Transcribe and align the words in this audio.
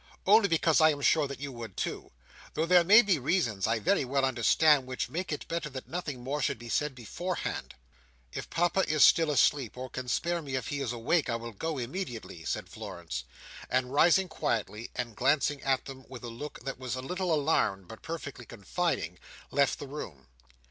Only 0.25 0.47
because 0.47 0.81
I 0.81 0.89
am 0.91 1.01
sure 1.01 1.27
that 1.27 1.39
you 1.39 1.51
would 1.51 1.77
too. 1.77 2.11
Though 2.55 2.65
there 2.65 2.83
may 2.83 3.03
be 3.03 3.19
reasons 3.19 3.67
I 3.67 3.77
very 3.77 4.03
well 4.03 4.25
understand, 4.25 4.87
which 4.87 5.09
make 5.09 5.31
it 5.31 5.47
better 5.47 5.69
that 5.69 5.87
nothing 5.87 6.23
more 6.23 6.41
should 6.41 6.57
be 6.57 6.69
said 6.69 6.95
beforehand." 6.95 7.75
"If 8.33 8.49
Papa 8.49 8.83
is 8.91 9.03
still 9.03 9.29
asleep, 9.29 9.77
or 9.77 9.91
can 9.91 10.07
spare 10.07 10.41
me 10.41 10.55
if 10.55 10.69
he 10.69 10.81
is 10.81 10.91
awake, 10.91 11.29
I 11.29 11.35
will 11.35 11.51
go 11.51 11.77
immediately," 11.77 12.43
said 12.45 12.67
Florence. 12.67 13.25
And 13.69 13.93
rising 13.93 14.27
quietly, 14.27 14.89
and 14.95 15.15
glancing 15.15 15.61
at 15.61 15.85
them 15.85 16.03
with 16.09 16.23
a 16.23 16.29
look 16.29 16.61
that 16.63 16.79
was 16.79 16.95
a 16.95 17.01
little 17.03 17.31
alarmed 17.31 17.87
but 17.87 18.01
perfectly 18.01 18.47
confiding, 18.47 19.19
left 19.51 19.77
the 19.77 19.85
room. 19.87 20.25